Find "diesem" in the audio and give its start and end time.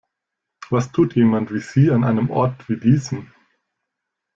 2.79-3.31